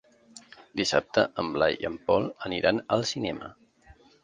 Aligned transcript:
Dissabte 0.79 1.25
en 1.43 1.51
Blai 1.59 1.77
i 1.85 1.89
en 1.91 2.01
Pol 2.09 2.27
aniran 2.49 2.83
al 2.97 3.07
cinema. 3.13 3.55